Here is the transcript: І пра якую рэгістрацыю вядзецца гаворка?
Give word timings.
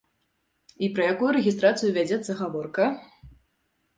І 0.85 0.87
пра 0.95 1.03
якую 1.13 1.29
рэгістрацыю 1.37 1.91
вядзецца 1.97 2.37
гаворка? 2.41 2.87